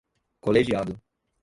colegiado 0.41 0.97